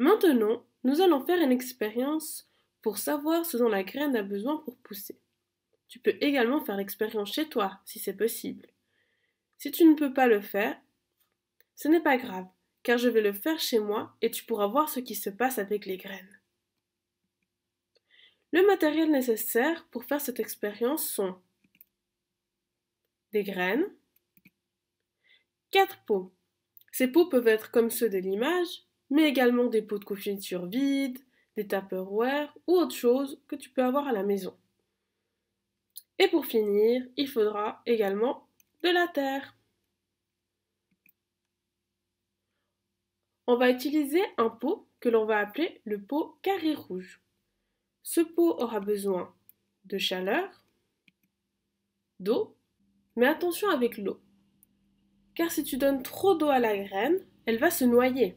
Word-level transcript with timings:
Maintenant, 0.00 0.64
nous 0.82 1.02
allons 1.02 1.22
faire 1.26 1.42
une 1.42 1.52
expérience 1.52 2.50
pour 2.80 2.96
savoir 2.96 3.44
ce 3.44 3.58
dont 3.58 3.68
la 3.68 3.82
graine 3.82 4.16
a 4.16 4.22
besoin 4.22 4.56
pour 4.56 4.78
pousser. 4.78 5.20
Tu 5.88 5.98
peux 5.98 6.16
également 6.22 6.64
faire 6.64 6.78
l'expérience 6.78 7.34
chez 7.34 7.50
toi, 7.50 7.78
si 7.84 7.98
c'est 7.98 8.16
possible. 8.16 8.66
Si 9.58 9.70
tu 9.70 9.84
ne 9.84 9.94
peux 9.94 10.14
pas 10.14 10.26
le 10.26 10.40
faire, 10.40 10.80
ce 11.74 11.88
n'est 11.88 12.00
pas 12.00 12.16
grave, 12.16 12.46
car 12.82 12.96
je 12.96 13.10
vais 13.10 13.20
le 13.20 13.34
faire 13.34 13.60
chez 13.60 13.78
moi 13.78 14.16
et 14.22 14.30
tu 14.30 14.46
pourras 14.46 14.68
voir 14.68 14.88
ce 14.88 15.00
qui 15.00 15.14
se 15.14 15.28
passe 15.28 15.58
avec 15.58 15.84
les 15.84 15.98
graines. 15.98 16.40
Le 18.52 18.66
matériel 18.66 19.10
nécessaire 19.10 19.86
pour 19.90 20.04
faire 20.04 20.22
cette 20.22 20.40
expérience 20.40 21.06
sont 21.06 21.38
des 23.32 23.42
graines, 23.42 23.84
quatre 25.70 26.02
pots. 26.06 26.32
Ces 26.90 27.08
pots 27.08 27.28
peuvent 27.28 27.48
être 27.48 27.70
comme 27.70 27.90
ceux 27.90 28.08
de 28.08 28.16
l'image, 28.16 28.86
mais 29.10 29.28
également 29.28 29.66
des 29.66 29.82
pots 29.82 29.98
de 29.98 30.04
confiture 30.04 30.66
vides, 30.66 31.18
des 31.56 31.66
tupperware 31.66 32.56
ou 32.66 32.74
autre 32.74 32.94
chose 32.94 33.40
que 33.48 33.56
tu 33.56 33.70
peux 33.70 33.82
avoir 33.82 34.06
à 34.06 34.12
la 34.12 34.22
maison. 34.22 34.56
Et 36.18 36.28
pour 36.28 36.46
finir, 36.46 37.06
il 37.16 37.28
faudra 37.28 37.82
également 37.86 38.46
de 38.82 38.90
la 38.90 39.08
terre. 39.08 39.56
On 43.46 43.56
va 43.56 43.70
utiliser 43.70 44.22
un 44.36 44.48
pot 44.48 44.86
que 45.00 45.08
l'on 45.08 45.24
va 45.24 45.38
appeler 45.38 45.80
le 45.84 46.00
pot 46.00 46.38
carré 46.42 46.74
rouge. 46.74 47.20
Ce 48.02 48.20
pot 48.20 48.54
aura 48.60 48.80
besoin 48.80 49.34
de 49.86 49.98
chaleur, 49.98 50.64
d'eau, 52.20 52.56
mais 53.16 53.26
attention 53.26 53.68
avec 53.70 53.98
l'eau. 53.98 54.20
Car 55.34 55.50
si 55.50 55.64
tu 55.64 55.78
donnes 55.78 56.02
trop 56.02 56.34
d'eau 56.34 56.48
à 56.48 56.58
la 56.58 56.76
graine, 56.76 57.24
elle 57.46 57.58
va 57.58 57.70
se 57.70 57.84
noyer. 57.84 58.36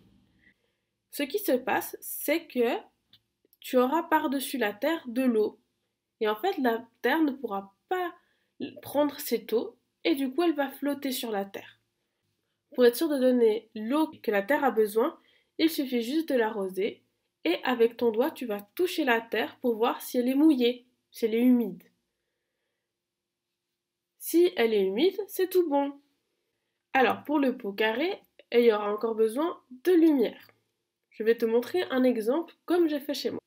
Ce 1.13 1.21
qui 1.21 1.37
se 1.37 1.51
passe, 1.51 1.95
c'est 2.01 2.47
que 2.47 2.79
tu 3.59 3.77
auras 3.77 4.01
par-dessus 4.01 4.57
la 4.57 4.73
terre 4.73 5.03
de 5.05 5.21
l'eau. 5.21 5.59
Et 6.19 6.27
en 6.27 6.35
fait, 6.35 6.57
la 6.57 6.83
terre 7.03 7.21
ne 7.21 7.31
pourra 7.31 7.75
pas 7.87 8.15
prendre 8.81 9.19
cette 9.19 9.53
eau 9.53 9.77
et 10.03 10.15
du 10.15 10.33
coup, 10.33 10.41
elle 10.41 10.55
va 10.55 10.71
flotter 10.71 11.11
sur 11.11 11.29
la 11.29 11.45
terre. 11.45 11.79
Pour 12.73 12.83
être 12.83 12.95
sûr 12.95 13.09
de 13.09 13.19
donner 13.19 13.69
l'eau 13.75 14.09
que 14.23 14.31
la 14.31 14.41
terre 14.41 14.63
a 14.63 14.71
besoin, 14.71 15.15
il 15.59 15.69
suffit 15.69 16.01
juste 16.01 16.29
de 16.29 16.35
l'arroser 16.35 17.03
et 17.45 17.63
avec 17.63 17.95
ton 17.95 18.09
doigt, 18.09 18.31
tu 18.31 18.47
vas 18.47 18.61
toucher 18.73 19.03
la 19.03 19.21
terre 19.21 19.59
pour 19.59 19.75
voir 19.75 20.01
si 20.01 20.17
elle 20.17 20.27
est 20.27 20.33
mouillée, 20.33 20.87
si 21.11 21.25
elle 21.25 21.35
est 21.35 21.41
humide. 21.41 21.83
Si 24.17 24.51
elle 24.55 24.73
est 24.73 24.87
humide, 24.87 25.19
c'est 25.27 25.51
tout 25.51 25.69
bon. 25.69 25.93
Alors 26.91 27.23
pour 27.23 27.37
le 27.37 27.55
pot 27.55 27.71
carré, 27.71 28.19
il 28.51 28.61
y 28.61 28.73
aura 28.73 28.91
encore 28.91 29.13
besoin 29.13 29.61
de 29.83 29.91
lumière. 29.91 30.52
Je 31.13 31.23
vais 31.23 31.37
te 31.37 31.45
montrer 31.45 31.83
un 31.91 32.03
exemple 32.03 32.55
comme 32.65 32.87
j'ai 32.87 32.99
fait 32.99 33.13
chez 33.13 33.29
moi. 33.29 33.39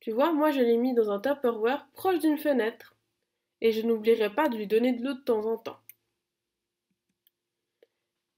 Tu 0.00 0.10
vois, 0.10 0.32
moi 0.32 0.50
je 0.50 0.60
l'ai 0.60 0.76
mis 0.76 0.94
dans 0.94 1.10
un 1.10 1.20
Tupperware 1.20 1.88
proche 1.92 2.18
d'une 2.18 2.36
fenêtre 2.36 2.96
et 3.60 3.70
je 3.70 3.82
n'oublierai 3.82 4.34
pas 4.34 4.48
de 4.48 4.56
lui 4.56 4.66
donner 4.66 4.92
de 4.92 5.04
l'eau 5.04 5.14
de 5.14 5.20
temps 5.20 5.46
en 5.46 5.56
temps. 5.56 5.78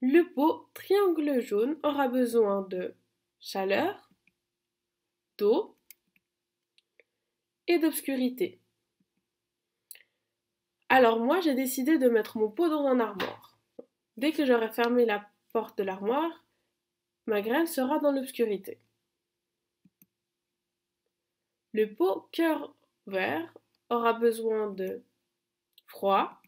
Le 0.01 0.21
pot 0.33 0.69
triangle 0.75 1.39
jaune 1.39 1.79
aura 1.81 2.07
besoin 2.07 2.61
de 2.61 2.93
chaleur, 3.39 4.11
d'eau 5.39 5.75
et 7.67 7.79
d'obscurité. 7.79 8.59
Alors 10.89 11.19
moi, 11.19 11.39
j'ai 11.41 11.55
décidé 11.55 11.97
de 11.97 12.07
mettre 12.07 12.37
mon 12.37 12.51
pot 12.51 12.69
dans 12.69 12.85
un 12.85 12.99
armoire. 12.99 13.57
Dès 14.17 14.31
que 14.31 14.45
j'aurai 14.45 14.69
fermé 14.69 15.05
la 15.05 15.27
porte 15.51 15.79
de 15.79 15.83
l'armoire, 15.83 16.44
ma 17.25 17.41
graine 17.41 17.67
sera 17.67 17.99
dans 17.99 18.11
l'obscurité. 18.11 18.79
Le 21.73 21.93
pot 21.93 22.29
cœur 22.31 22.73
vert 23.07 23.53
aura 23.89 24.13
besoin 24.13 24.71
de 24.71 25.03
froid, 25.87 26.41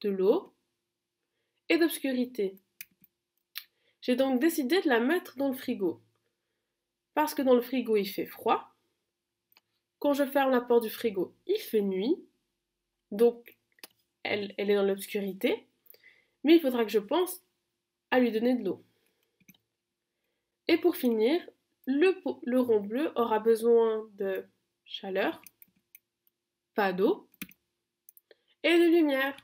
de 0.00 0.10
l'eau 0.10 0.52
et 1.68 1.78
d'obscurité. 1.78 2.56
J'ai 4.00 4.16
donc 4.16 4.40
décidé 4.40 4.80
de 4.82 4.88
la 4.88 5.00
mettre 5.00 5.36
dans 5.36 5.48
le 5.48 5.54
frigo. 5.54 6.00
Parce 7.14 7.34
que 7.34 7.42
dans 7.42 7.54
le 7.54 7.60
frigo, 7.60 7.96
il 7.96 8.06
fait 8.06 8.26
froid. 8.26 8.74
Quand 9.98 10.14
je 10.14 10.24
ferme 10.24 10.50
la 10.50 10.60
porte 10.60 10.82
du 10.82 10.90
frigo, 10.90 11.34
il 11.46 11.58
fait 11.58 11.82
nuit. 11.82 12.16
Donc, 13.10 13.56
elle, 14.22 14.54
elle 14.58 14.70
est 14.70 14.74
dans 14.74 14.82
l'obscurité. 14.82 15.66
Mais 16.42 16.56
il 16.56 16.60
faudra 16.60 16.84
que 16.84 16.90
je 16.90 16.98
pense 16.98 17.42
à 18.10 18.18
lui 18.18 18.32
donner 18.32 18.56
de 18.56 18.64
l'eau. 18.64 18.84
Et 20.72 20.78
pour 20.78 20.96
finir, 20.96 21.46
le, 21.84 22.58
rond 22.62 22.80
bleu 22.80 23.12
aura 23.14 23.40
besoin 23.40 24.08
de 24.14 24.46
chaleur, 24.86 25.42
pas 26.74 26.94
d'eau 26.94 27.28
et 28.62 28.78
de 28.78 28.84
lumière. 28.84 29.36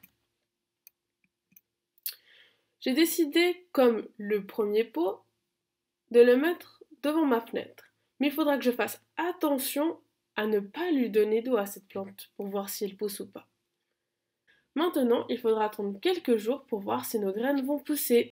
J'ai 2.80 2.94
décidé, 2.94 3.68
comme 3.72 4.08
le 4.16 4.46
premier 4.46 4.84
pot, 4.84 5.20
de 6.12 6.20
le 6.20 6.38
mettre 6.38 6.82
devant 7.02 7.26
ma 7.26 7.42
fenêtre. 7.42 7.92
Mais 8.20 8.28
il 8.28 8.32
faudra 8.32 8.56
que 8.56 8.64
je 8.64 8.70
fasse 8.70 9.04
attention 9.18 10.00
à 10.34 10.46
ne 10.46 10.60
pas 10.60 10.90
lui 10.92 11.10
donner 11.10 11.42
d'eau 11.42 11.58
à 11.58 11.66
cette 11.66 11.88
plante 11.88 12.30
pour 12.38 12.46
voir 12.46 12.70
si 12.70 12.86
elle 12.86 12.96
pousse 12.96 13.20
ou 13.20 13.30
pas. 13.30 13.46
Maintenant, 14.74 15.26
il 15.28 15.38
faudra 15.38 15.66
attendre 15.66 16.00
quelques 16.00 16.38
jours 16.38 16.64
pour 16.64 16.80
voir 16.80 17.04
si 17.04 17.18
nos 17.18 17.34
graines 17.34 17.66
vont 17.66 17.80
pousser. 17.80 18.24